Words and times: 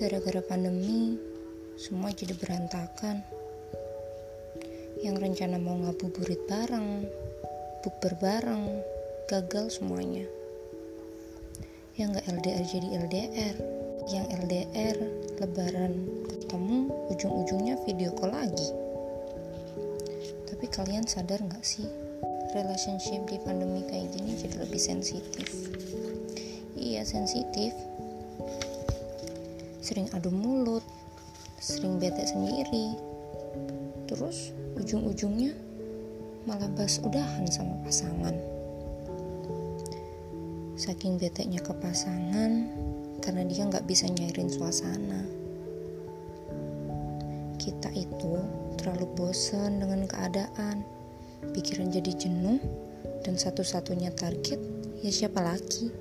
Gara-gara 0.00 0.40
pandemi, 0.40 1.20
semua 1.76 2.08
jadi 2.16 2.32
berantakan. 2.32 3.20
Yang 5.04 5.16
rencana 5.20 5.60
mau 5.60 5.76
ngabuburit 5.76 6.40
bareng, 6.48 7.04
bukber 7.84 8.16
bareng, 8.16 8.80
gagal 9.28 9.76
semuanya. 9.76 10.24
Yang 12.00 12.16
gak 12.16 12.26
LDR 12.40 12.64
jadi 12.64 12.88
LDR, 13.04 13.56
yang 14.08 14.26
LDR 14.32 14.96
lebaran 15.44 15.92
ketemu 16.24 16.88
ujung-ujungnya 17.12 17.76
video 17.84 18.16
call 18.16 18.32
lagi. 18.32 18.68
Tapi 20.48 20.66
kalian 20.72 21.04
sadar 21.04 21.44
gak 21.44 21.64
sih, 21.68 21.84
relationship 22.56 23.28
di 23.28 23.36
pandemi 23.44 23.84
kayak 23.84 24.08
gini 24.16 24.40
jadi 24.40 24.56
lebih 24.64 24.80
sensitif. 24.80 25.48
Iya 26.80 27.04
sensitif, 27.04 27.76
sering 29.82 30.06
adu 30.14 30.30
mulut, 30.30 30.86
sering 31.58 31.98
bete 31.98 32.22
sendiri. 32.22 32.94
Terus 34.06 34.54
ujung-ujungnya 34.78 35.52
malah 36.46 36.70
bahas 36.78 37.02
udahan 37.02 37.44
sama 37.50 37.74
pasangan. 37.82 38.34
Saking 40.78 41.18
beteknya 41.18 41.58
ke 41.58 41.74
pasangan 41.82 42.70
karena 43.22 43.42
dia 43.46 43.66
nggak 43.66 43.86
bisa 43.90 44.06
nyairin 44.06 44.50
suasana. 44.50 45.22
Kita 47.58 47.90
itu 47.94 48.38
terlalu 48.78 49.06
bosan 49.18 49.82
dengan 49.82 50.06
keadaan, 50.06 50.82
pikiran 51.54 51.90
jadi 51.90 52.10
jenuh, 52.18 52.58
dan 53.22 53.38
satu-satunya 53.38 54.10
target 54.14 54.58
ya 55.02 55.10
siapa 55.10 55.38
lagi? 55.38 55.94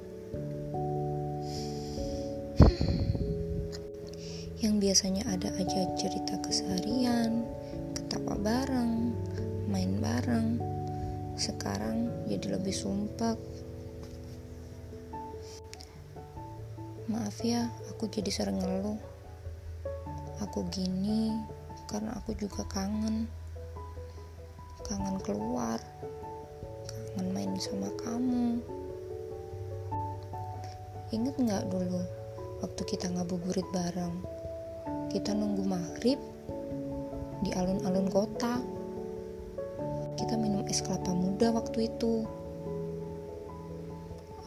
Yang 4.61 4.77
biasanya 4.77 5.25
ada 5.25 5.49
aja 5.57 5.89
cerita 5.97 6.37
keseharian, 6.37 7.41
ketawa 7.97 8.37
bareng, 8.37 9.09
main 9.65 9.97
bareng, 9.97 10.61
sekarang 11.33 12.13
jadi 12.29 12.61
lebih 12.61 12.69
sumpah. 12.69 13.33
Maaf 17.09 17.41
ya, 17.41 17.73
aku 17.89 18.05
jadi 18.05 18.29
sering 18.29 18.61
ngeluh. 18.61 19.01
Aku 20.45 20.61
gini 20.69 21.33
karena 21.89 22.13
aku 22.21 22.37
juga 22.37 22.61
kangen. 22.69 23.25
Kangen 24.85 25.17
keluar, 25.25 25.81
kangen 27.17 27.33
main 27.33 27.57
sama 27.57 27.89
kamu. 27.97 28.61
Ingat 31.09 31.35
nggak 31.41 31.65
dulu 31.73 32.05
waktu 32.61 32.81
kita 32.85 33.09
ngabuburit 33.09 33.65
bareng? 33.73 34.40
Kita 35.11 35.35
nunggu 35.35 35.67
maghrib 35.67 36.15
di 37.43 37.51
alun-alun 37.51 38.07
kota. 38.07 38.63
Kita 40.15 40.39
minum 40.39 40.63
es 40.71 40.79
kelapa 40.79 41.11
muda 41.11 41.51
waktu 41.51 41.91
itu. 41.91 42.23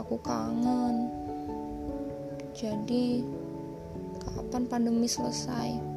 Aku 0.00 0.16
kangen. 0.24 1.12
Jadi, 2.56 3.20
kapan 4.24 4.64
pandemi 4.64 5.04
selesai? 5.04 5.93